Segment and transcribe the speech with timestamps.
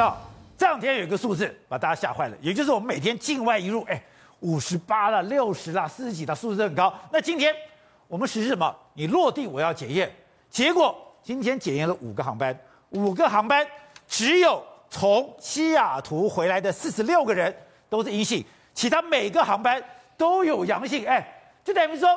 [0.00, 0.16] 到
[0.56, 4.02] 这两天有一个数字把大家吓坏了，也就是我们每天境外移入，哎，
[4.40, 6.90] 五十八了、六十了、四十几了，数字很高。
[7.12, 7.54] 那今天
[8.08, 8.74] 我们实施什么？
[8.94, 10.10] 你落地我要检验，
[10.48, 12.58] 结果今天检验了五个航班，
[12.88, 13.66] 五个航班
[14.08, 17.54] 只有从西雅图回来的四十六个人
[17.90, 18.42] 都是阴性，
[18.72, 19.82] 其他每个航班
[20.16, 21.22] 都有阳性，哎，
[21.62, 22.08] 就等于说。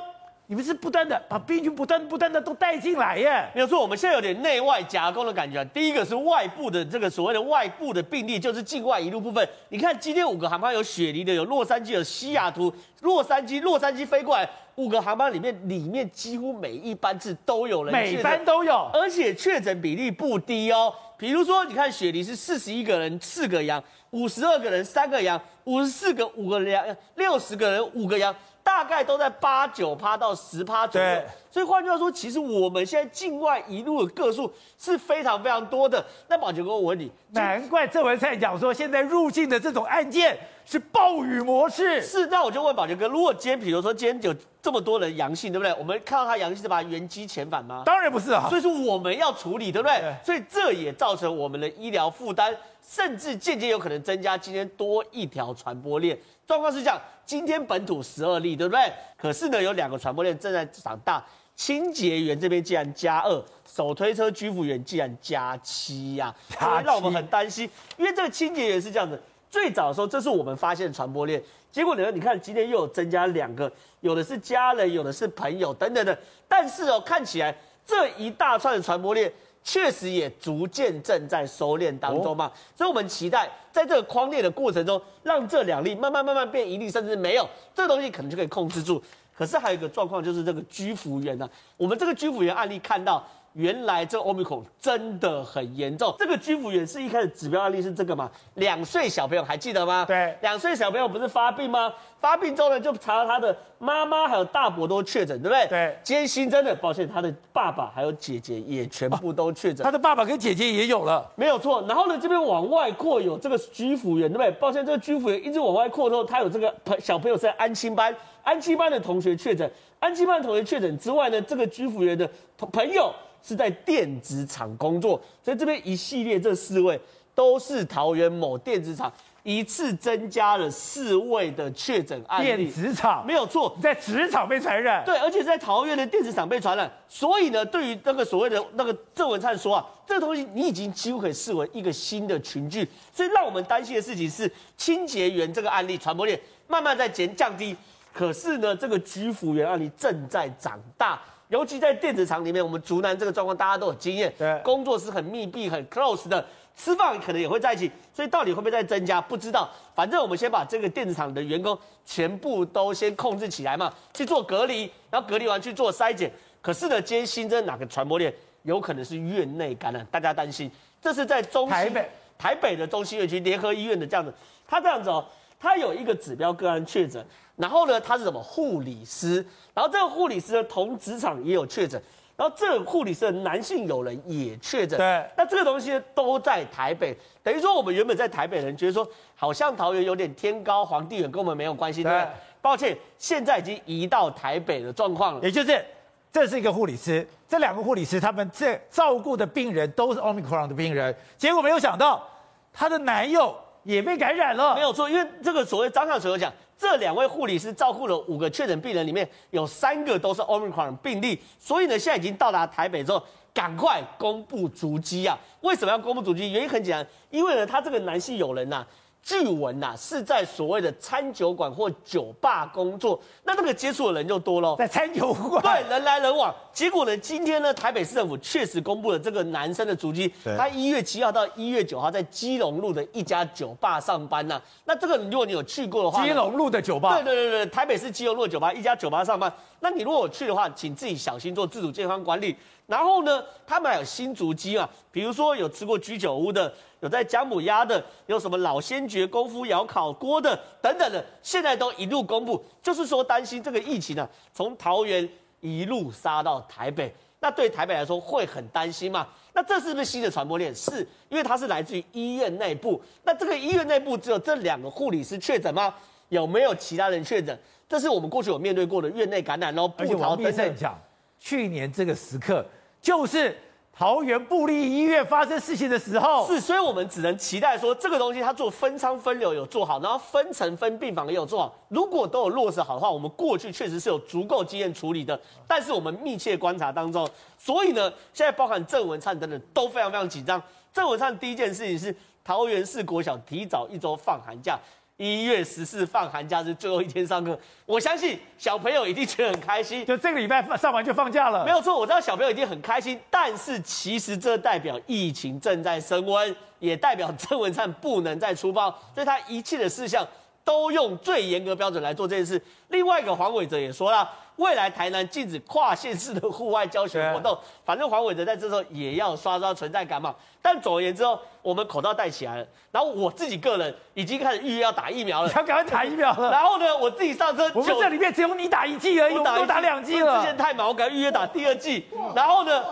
[0.47, 3.49] 你们是不断的把病菌不断不断的都带进来耶？
[3.55, 5.63] 没有错，我们现在有点内外夹攻的感觉。
[5.65, 9.47] 第一个是外部的这个所谓的外部的病例，就是境外一路部分。
[9.69, 12.71] 你看今天五个航班有雪梨的，有洛杉矶，有西雅图。
[12.99, 20.93] 洛杉矶，洛杉矶飞过来五个航班里面，里面几乎每一班次都有人，每班都有，而且确诊比例不低哦。
[21.17, 23.81] 比如说，你看雪梨是四十一个人四个阳，
[24.11, 28.35] 五十二个人三个阳，五十四个五个阳，六十个人五个阳。
[28.63, 31.21] 大概都在八九趴到十趴左右，
[31.51, 36.03] 所以换句话说，其实我们现在境外一路的个数是非常非常多的。
[36.29, 42.01] 那宝杰哥，我问你，难怪郑文灿讲说，现在入境的这种案件是暴雨模式。
[42.01, 45.75] 是，那我就问宝杰哥，如果今天比如说今天有这么多人阳性，对不对？
[45.77, 47.83] 我们看到他阳性是把他原机遣返吗？
[47.85, 48.47] 当然不是啊。
[48.47, 49.99] 所以说我们要处理，对不对？
[49.99, 56.17] 对所以这也造成我们的医疗负担，甚至间接有可能增加今天多一条传播链。
[56.47, 58.91] 状况是这样，今天本土十二例，对不对？
[59.17, 61.23] 可是呢，有两个传播链正在长大。
[61.55, 67.69] 清洁员这边竟然加二，手推车居服员竟然加七呀，啊，让我们很担心。
[67.95, 69.21] 因为这个清洁员是这样子，
[69.51, 71.39] 最早的时候这是我们发现的传播链，
[71.71, 73.71] 结果呢，你看今天又有增加两个，
[74.01, 76.17] 有的是家人，有的是朋友等等的。
[76.47, 77.55] 但是哦，看起来
[77.85, 79.31] 这一大串的传播链。
[79.63, 89.01] 确实也逐渐正在收敛当中嘛，所以我们期待在这个框列的过程中，让这两例慢慢慢慢变一例，甚至没有，这个东西可能就可以控制住。
[89.35, 93.25] 可是还有一个状况，就是这个居服员呢，我们这个居服员案例看到。
[93.53, 96.13] 原来这个 Omicron 真的很严重。
[96.19, 98.29] 这个居服员是一开始指标案例是这个嘛？
[98.55, 100.05] 两岁小朋友还记得吗？
[100.07, 101.93] 对，两岁小朋友不是发病吗？
[102.19, 105.67] 发病之后呢，就查到他的妈妈还有大伯都确诊，对不对？
[105.67, 105.97] 对。
[106.03, 109.83] 今天新增的，抱歉，他的爸爸还有姐姐也全部都确诊。
[109.83, 111.83] 哦，他的爸爸跟姐姐也有了，没有错。
[111.87, 114.51] 然后呢，这边往外扩有这个居服员，对不对？
[114.51, 119.69] 抱歉，这个居服员一直往外扩之后，他有这个朋小朋友在安亲班，安亲班的同学确诊，
[120.03, 123.13] 安基曼同学确诊之外呢，这个居服员的朋友。
[123.45, 126.97] 是在电子厂工作，所以这边一系列这四位
[127.35, 129.11] 都是桃园某电子厂，
[129.43, 132.45] 一次增加了四位的确诊案例。
[132.45, 135.03] 电子厂没有错，在职场被传染。
[135.03, 147.75] 对，而且在桃园的电子厂被传染，所以呢，对于那个所谓的那个郑文灿说啊，这个东西你已经几乎可以视为一个新的群聚，所以让我们担心的事情是清洁员这个案例传播链慢慢在减降低，
[148.13, 151.19] 可是呢，这个居服员案例正在长大。
[151.49, 154.33] 尤其在电子厂里面，我们竹南这个状况大家都有经验。
[154.39, 156.43] 对，工作是很密闭、很 close 的，
[156.75, 159.69] 吃饭可能也会在一起，所以到底会不会再增加，不知道。
[159.93, 166.31] 反正我们先把这个电子厂的员工全部都先控制起来嘛，去做隔离，然后隔离完去做筛检。
[166.59, 170.71] 可是呢，今天新增哪个传播链，有可能是院内感染，大家担心。
[170.99, 172.09] 这是在中心台北
[172.39, 174.33] 台北的中心院区联合医院的这样子，
[174.67, 175.23] 他这样子哦，
[175.59, 177.23] 他有一个指标个案确诊。
[177.55, 179.45] 然后呢，他是什么护理师？
[179.73, 182.01] 然后这个护理师呢，同职场也有确诊。
[182.35, 184.97] 然后这个护理师的男性友人也确诊。
[184.97, 192.27] 对，那这个东西都在台北，等于说我们原本在台北人觉得说，好像桃园有点天高皇帝远，跟我们没有关系，对不对？
[192.59, 195.41] 抱歉，现在已经移到台北的状况了。
[195.43, 195.85] 也就是，
[196.31, 202.27] 这是一个护理师，这两个护理师他们这照顾的病人都是 Omicron 的病人，结果没有想到，
[202.73, 204.73] 她的男友也被感染了。
[204.73, 206.51] 没有错，因为这个所谓张上所有讲。
[206.77, 213.23] 这两位护理师照顾了五个确诊病人，里面有三个都是 Omicron 病例，所以呢，现在已经到达台北之后，
[213.53, 215.37] 赶快公布足迹啊！
[215.61, 216.51] 为什么要公布足迹？
[216.51, 218.87] 原因很简单，因为呢，他这个男性友人呐、啊。
[219.25, 224.75] 据闻呐，是在所谓的餐酒馆或酒吧工作，那这个接触的人就多喽。
[224.77, 226.53] 在餐酒馆，对，人来人往。
[226.73, 230.33] 结果呢，今天呢，台北市政府确实公布了这个男生的足迹。
[230.57, 234.59] 他一月七号到一月九号在基隆路的一家酒吧上班呐。
[234.85, 237.13] 那这个如果你有去过的话，基隆路的酒吧。
[237.13, 239.53] 对对对对，台北市基隆路的酒吧一家酒吧上班。
[239.81, 242.55] 那你如果有去的话，请自己小心做自主健康管理。
[242.87, 246.73] 然后呢，他们还有新足迹啊，比如说有吃过居酒屋的。
[247.01, 255.27] 有在姜母鸭的，有什么老先觉功夫窑烤锅的等等的，现在都一路公布，就是说担心这个疫情呢、啊，从桃园
[255.63, 259.27] 一路杀到台北，那对台北来说会很担心吗？
[259.53, 260.75] 那这是不是新的传播链？
[260.75, 263.01] 是，因为它是来自于医院内部。
[263.23, 265.95] 那这个医院内部只有这两个护理师确诊吗？
[266.27, 267.57] 有没有其他人确诊？
[267.87, 269.91] 这是我们过去有面对过的院内感染喽。
[269.97, 270.99] 而且王必胜讲，
[271.39, 272.63] 去年这个时刻
[273.01, 273.57] 就是。
[273.95, 281.75] 桃园部立医院发生事情的时候，是，所以我们只能期待说这个东西它做分仓分流有做好，然后分层分病房也有做好。
[281.89, 285.39] 如果都有落实好的话，我们过去确实是有足够经验处理的。
[285.67, 290.59] 但是我们密切观察当中，所以呢，现在包含郑文灿等等都非常非常紧张。
[290.91, 294.75] 郑文灿第一件事情是桃园市国小提早一周放寒假。
[295.17, 300.03] 一月十四放寒假是最后一天上课，我相信小朋友一定觉得很开心。
[300.07, 301.95] 就这个礼拜上完就放假了，没有错。
[301.99, 310.27] 我知道小朋友一定很开心，但是其实这代表疫情正在升温，也代表郑文灿不能再出包，所以他一切的事项
[310.63, 312.61] 都用最严格标准来做这件事。
[312.89, 314.29] 另外一个黄伟哲也说了。
[314.57, 320.35] 未来台南禁止跨县市的户外教学活动，反正黄伟哲在这时候也要刷刷存在感嘛。
[320.61, 321.23] 但总而言之，
[321.63, 326.51] 我们口罩戴起来了，然后我自己个人已经开始预约要打疫苗了，要赶快打疫苗了。
[326.51, 330.37] 然后呢，我自己上车，我们这里面只有你打一剂而已，我都打两剂了。
[330.37, 332.05] 之前太忙，我赶快预约打第二剂。
[332.35, 332.83] 然后呢，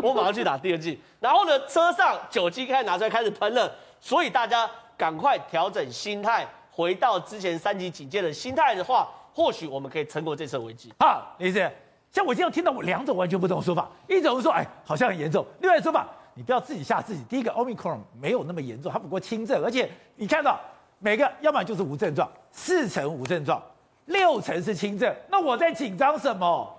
[0.00, 1.02] 我马上去打第二剂。
[1.18, 3.68] 然后呢，车上酒精开始拿出来开始喷了，
[4.00, 6.46] 所以大家赶快调整心态，
[6.78, 9.08] 回到之前三级警戒的心态的话。
[9.34, 10.92] 或许我们可以撑过这次危机。
[10.98, 11.70] 好，李子，
[12.10, 17.22] 像我今天听到我两种完全不同的说法，一种是说，哎，好像很严重；另外一种说法，你不要自己吓自己。
[17.28, 20.58] 第一个，Omicron 没有那么严重，它不过轻症，而且你看到
[20.98, 23.62] 每个要么就是无症状，四成无症状，
[24.06, 25.14] 六成是轻症。
[25.30, 26.74] 那我在紧张什么？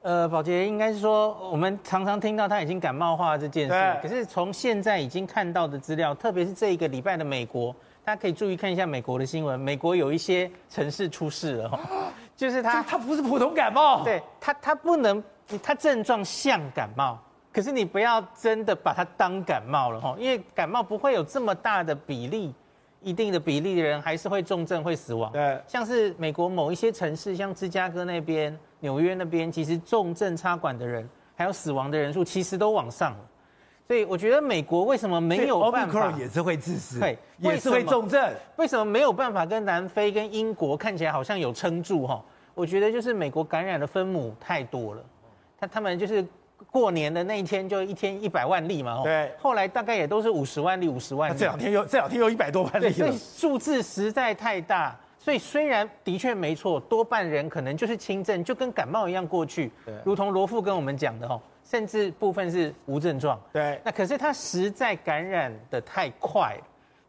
[0.00, 7.74] 呃，宝杰应该是说，我们常常听到他已经感冒化这件事，可是从现在已经看到的资料，特别是这一个礼拜的美国。
[8.08, 11.78] 大家可以注意看一下美国的新闻，美国有一些城市出事了哈，
[12.34, 15.22] 就是它它不是普通感冒，对它它不能，
[15.62, 17.18] 它症状像感冒，
[17.52, 22.54] 可是你不要真的把它当感冒了哈，因为感冒不会有这么大的比例，
[23.02, 25.30] 一定的比例的人还是会重症会死亡。
[25.30, 31.06] 对，像是美国某一些城市，像芝加哥那边、纽约那边，其实重症插管的人
[31.36, 33.18] 还有死亡的人数其实都往上了。
[33.88, 38.30] 所以我觉得美国为什么没有办法也是会致死，对，也是会重症。
[38.56, 42.22] 为什么没有办法跟南非、跟英国看起来好像有撑住哈？
[42.52, 45.02] 我觉得就是美国感染的分母太多了，
[45.58, 46.22] 他他们就是
[46.70, 49.32] 过年的那一天就一天一百万例嘛，对。
[49.38, 51.38] 后来大概也都是五十万例、五十万例。
[51.38, 54.94] 这两天又这两天又一百多万例了，所以数字实在太大。
[55.18, 61.40] 所以虽然的确没错，多半人可能就是轻症，就跟感冒一样过去，对，如同罗富跟我们讲的哈。
[61.68, 63.78] 甚至部分是无症状，对。
[63.84, 66.56] 那可是他实在感染的太快，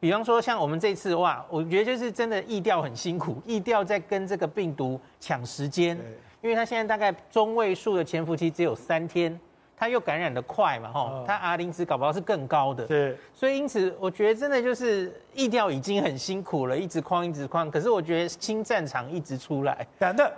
[0.02, 5.98] 比方说像我们这次哇，我觉得就是真的疫调很辛苦，疫调在跟这个病毒抢时间，
[6.42, 9.40] 因为他现在大概中位数的潜伏期只有三天，
[9.78, 13.18] 他又感染的快嘛，吼，他 R 零值搞不好是更高的，是。
[13.34, 20.30] 所以因此我觉得真的就是疫调已经很辛苦了，一直框一直框，可是我觉得新战场一直出来，等等。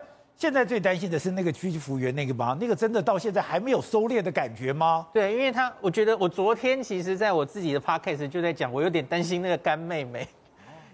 [0.42, 2.58] 现在最担心的是那个居服员那个吗？
[2.60, 5.06] 那个真的到现在还没有收敛的感觉吗？
[5.14, 10.28] 对，因为他，我觉得我昨天其实在我自己的 podcast 就在讲，我有点担心那个干妹妹，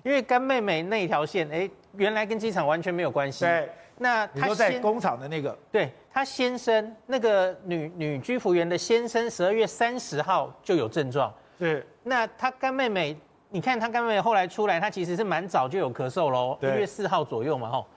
[0.03, 3.45] 因为干妹妹那一条线，哎，原来跟机场完全没有关系。
[3.45, 11.33] 对，那他在工厂的那个，对，他先生那个女女居服员的先生，十二月三十号就有症状。
[11.57, 13.17] 对，那他干妹妹，
[13.47, 17.87] 你看他干妹妹后来出来，她其实是蛮早就有咳嗽喽，一月四号左右嘛，吼。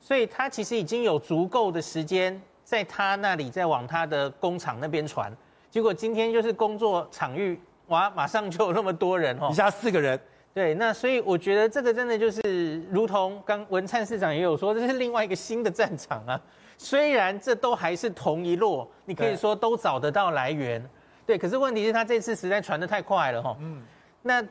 [0.00, 5.30] 所以他其实已经有足够的时间在他那里，再往他的工厂那边传。
[5.70, 10.18] 结果今天就是工作场域，哇，马上就有那么多人哦，一下四个人。
[10.52, 16.40] 对，那所以我觉得这个真的就是，如同刚文灿市长也有说，这是另外一个新的战场啊。
[16.76, 20.84] 虽然这都还是同一落，你可以说都找得到来源，
[21.26, 21.38] 对。
[21.38, 23.56] 可是问题是，他这次实在传得太快了哈。
[23.60, 23.82] 嗯。
[24.22, 24.44] 那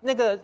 [0.00, 0.38] 那个。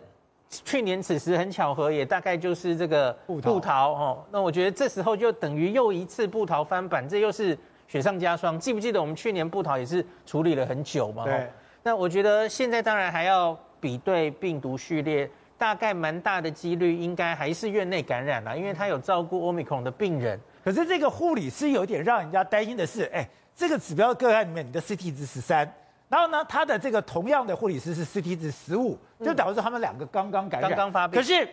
[0.49, 4.25] 去年此时很巧合，也大概就是这个布桃哦。
[4.31, 7.55] 那我觉得这时候就等于又一次布桃翻版，这又是
[7.87, 8.59] 雪上加霜。
[8.59, 11.23] 记不记得我们去年布桃也是处理了很久嘛？
[11.23, 11.47] 对。
[11.83, 20.39] 那我觉得现在当然还要比对病毒序列，大概蛮大的几率应该还是院内感染啦，因为他有照顾 Omicron 的病人。
[20.63, 25.71] 可是这个护理师有点让人家担心的是，哎，这个指标个案里面你的 CT 值十三。
[26.09, 31.19] 然后呢，他的这个同样的护理师是 CT 值十五，就导致他们两个刚刚感染，刚刚发病。
[31.19, 31.47] 可是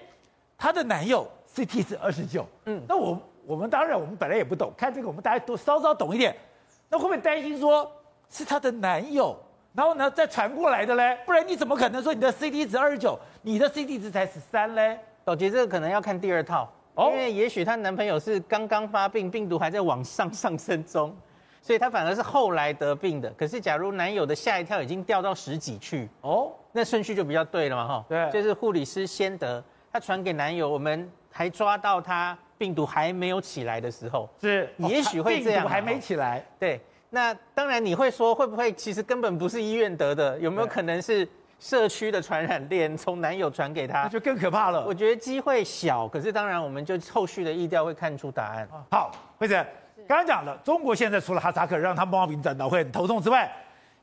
[0.57, 6.35] 她的男友 CT 值二十九，嗯，那我我们当然我们本来也不懂，看这个我们大家都稍稍懂一点，
[6.89, 7.91] 那会不会担心说
[8.31, 9.39] 是她的男友，
[9.75, 11.19] 然后呢再传过来的嘞？
[11.27, 14.99] 不然你怎么可能说你的 CT 值二十九，你的 CT 值才十三嘞？
[15.25, 21.15] 我觉得这个可能要看第二套，哦，因为也许她男朋友是刚刚发病，病毒还在往上上升中。
[21.67, 28.05] 所以他反而是后来得病的，可是假如男友的下一跳已经掉到十几去哦，那顺序就比较对了嘛哈。
[28.09, 29.61] 对，就是护理师先得，
[29.93, 36.81] 他传给男友，我们还抓到他病毒还没有起来的时候，是，也许会这样，病毒还没起来，对，
[37.11, 40.39] 那当然你会说，会不会其实根本不是医院得的？
[40.39, 44.03] 有没有可能是社区的传染链从男友传给他？
[44.03, 44.87] 那就更可怕了。
[44.87, 48.69] 我觉得机会小，可是当然我们就后续的意调会看出答案。
[48.89, 49.67] 好，惠子，
[50.09, 53.51] 刚刚讲了，中国现在除了哈萨克让他们报名展到会很头痛之外，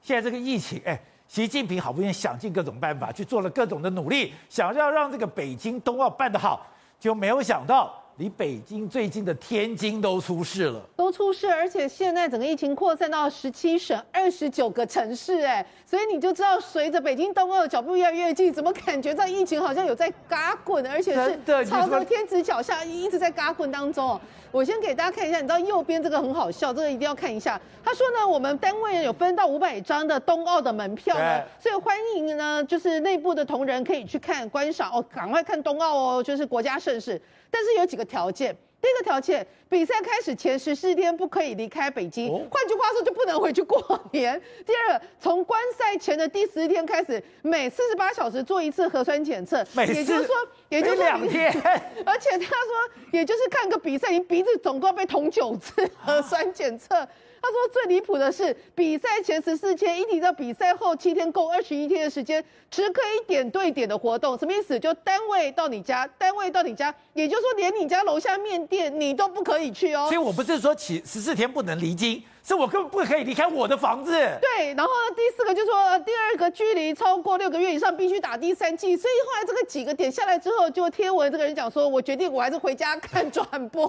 [0.02, 6.68] 现在这个疫情，哎，习近平好不容易想尽各种办法去做了各种的努力，想要让这个北京冬奥办得好，
[7.00, 8.03] 就没有想到。
[8.18, 24.20] 离北京最近的天津都出事了，都出事，而且现在整个疫情扩散到十七省二十九个城市，哎，所以你就知道，随着北京冬奥的脚步越来越近，怎么感觉这疫情好像有在嘎滚，而且是朝着天子脚下一直在嘎滚当中。
[24.52, 27.60] 我先给大家看一下，你知道右边这个很好笑，这个一定要看一下。
[27.84, 37.20] 他说呢，我们单位有分到五百张的冬奥的门票呢，所以欢迎呢，就是内部的同仁可以去看观赏哦，赶快看冬奥哦，就是国家盛事。
[37.54, 43.80] 但是有几个条件，第一个条件，比赛开始前十四天不可以离开北京，换、哦、句话说就不能回去过
[44.12, 44.42] 年。
[44.66, 50.36] 第二个，从观赛前的第十天开始，每四十八小时做一次核酸检测，也就是说，
[50.70, 51.54] 也就是说两天。
[52.04, 57.08] 而且他说，也就是看个比赛，你鼻子总共要被捅九次 核酸检测。
[57.44, 64.80] 他说最离谱的是，比赛前十四天一提到比赛后七天，共二十一天的时间，只可以点对点的活动，什么意思？
[64.80, 70.06] 就单位到你家，单位到你家，也就是说连你家楼下面店你都不可以去哦。
[70.06, 72.24] 所以我不是说起十四天不能离京。
[72.46, 74.12] 是我根本不可以离开我的房子。
[74.12, 78.98] 对，然后，第四个就是说，第二个距离超过六个月以上必须打第三剂。
[78.98, 83.88] 所以后来这个几个点下来之后，就贴文这个人讲说，我决定我还是回家看转播。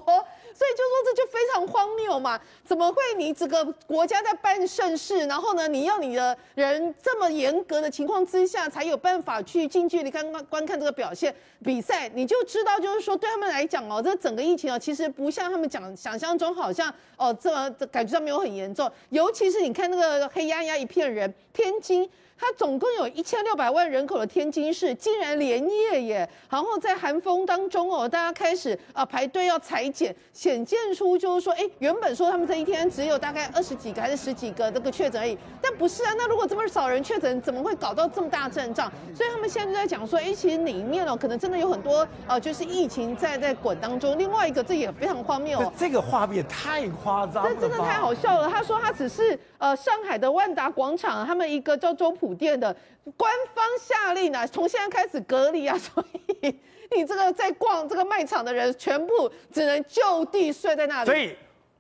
[0.57, 11.35] 所以就说这就非常荒谬嘛，怎么会你这个国家在办盛事，然后呢，你要你的人这么严格的情况之下，才有办法去近距离看观观看这个表现
[11.65, 12.09] 比赛？
[12.15, 18.44] 你就知道就是说对他们来讲哦，这整个疫情哦，其实不像他们讲想象中好像哦这么感觉上没有。
[18.45, 22.09] 很严重，尤其是你看那个黑压压一片人，天津。
[22.39, 38.91] 它总共有一千六百万人口的天津市，竟然连夜耶，然后在寒风当中哦，大家开始啊排队要裁剪，显见出就是说，哎，原本说他们这一天只有大概二十几个还是十几个这个确诊而已，但不是啊，那如果这么少人确诊，怎么会搞到这么大阵仗？
[39.15, 44.19] 所以他们现在就在讲说，哎，其实里面哦，可能真的有很多呃，就是疫情在在滚当中。
[44.19, 48.49] 另外一个，这也非常荒谬哦，这个画面太夸张了，这真的太好笑了。
[48.49, 52.35] 他说他只是呃上海的万达广场，他们一个叫周普。
[52.35, 52.75] 店的
[53.17, 56.05] 官方下令啊，从现在开始隔离啊， 所
[56.43, 56.55] 以
[56.97, 61.07] 你这个在逛这个卖场的人，全部只能就地睡在那里。
[61.07, 61.37] 所以，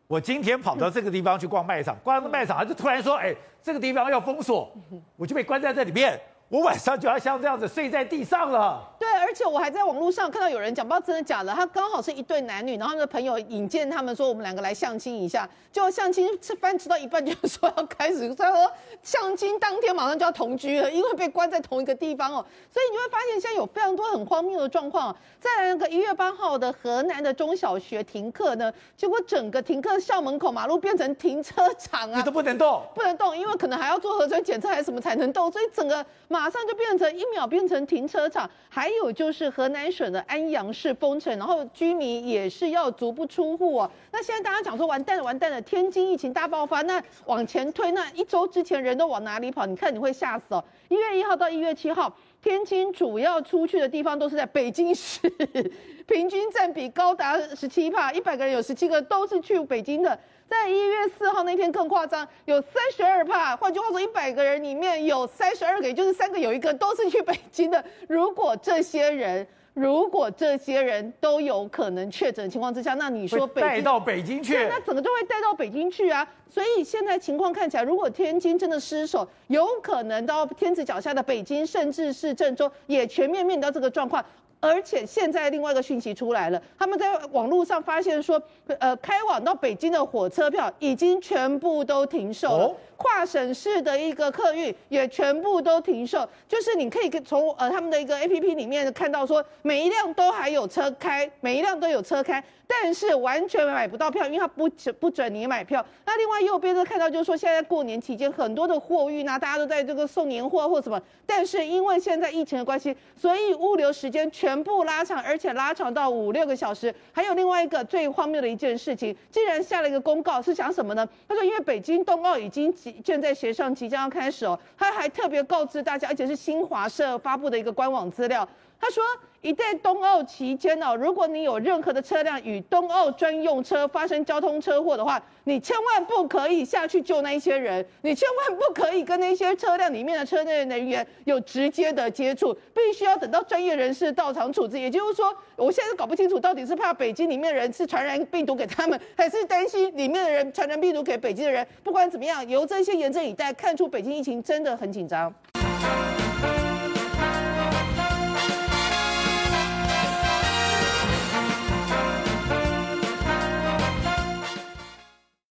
[0.06, 4.70] 我今天跑到这个地方去逛卖场，逛到卖场，他就突然说：“哎，这个地方要封锁，
[5.16, 6.20] 我就被关在这里面。”
[6.54, 8.80] 我晚上就要像这样子睡在地上了。
[8.96, 11.52] 对，而且我还在网络上看到有人讲，不知道真的假的。
[11.52, 15.50] 他刚好是一对男女，然后他的朋友引荐他们说，我们两个来相亲一下。
[15.73, 18.70] 就相亲吃饭吃到一半，就说要开始，他说
[19.02, 22.46] 相亲当天马上就要同居了，因为被关在同一个地方哦。
[22.73, 25.14] 所以你会发现现在有非常多很荒谬的状况。
[25.40, 38.48] 再来那个一月八号的河南的中小学停课呢，结果整个停课校门口马路变成停车场啊，你都不能动，不能动，因为可能还要做核酸检测还是什么才能动，所以整个马马上就变成一秒变成停车场。
[38.68, 43.90] 还有就是河南省的安阳市封城，然后居民也是要足不出户哦。
[44.12, 49.64] 那现在大家讲说完蛋了，完蛋了，天津疫情大爆发，那往前推，那一周之前人都往哪里跑？
[49.64, 50.62] 你看你会吓死哦。
[50.88, 52.14] 一月一号到一月七号。
[52.42, 55.18] 天津主要出去的地方都是在北京市，
[56.06, 60.18] 平均占比高达十七趴，一百个人有十七个都是去北京的。
[60.48, 67.82] 在一月四号那天更夸张，有三十二趴，换句话说，一百个人里面有三十二个，也就是三个有一个都是去北京的。
[68.08, 76.26] 如果这些人，如果这些人都有可能确诊的情况之下，那你说北京带到北京去，那整个就会带到北京去啊。
[76.48, 84.24] 所以现在情况看起来，如果天津真的失守，有可能到天子脚下的北京，甚至是郑州，也全面面临到这个状况。
[84.64, 88.40] 而且现在另外一个讯息出来了，他们在网络上发现说，
[88.78, 92.75] 呃，开往到北京的火车票已经全部都停售了。
[93.04, 105.84] 跨省市的一个客运也全部都停售，就是你可以从呃他们的一个 APP 里面看到说，每一辆都还有车开，每一辆都有车开，但是完全买不到票，因为它不准不准你买票。
[106.06, 116.92] 那另外右边的看到就是说，现在过年期间很多的货运啊，大家都在这个送年货或什么，但是因为现在疫情的关系，所以物流时间全部拉长，而且拉长到五六个小时。
[117.12, 121.06] 还有另外一个最荒谬的一件事情，竟然下了一个公告，是讲什么呢？
[121.28, 122.73] 他说因为北京冬奥已经。
[123.02, 128.46] 正在协商即将要开始哦，他还特别告知大家，而且是新华社发布的一个官网资料。
[128.84, 129.02] 他说。
[129.44, 144.80] 一旦冬奥期间哦，如果你有任何的车辆与冬奥专用车发生交通车祸的话，你千万不可以下去救那一些人，你千万不可以跟那些车辆里面的车内人员有直接的接触，必须要等到专业人士到场处置。
[144.80, 151.66] 也就是说，我现在都搞不清楚到底是怕北京里面的人是传染病毒给他们，还是担心里面的人传染病毒给北京的人。
[151.82, 155.30] 不管怎么样，由这些严阵以待，看出北京疫情真的很紧张。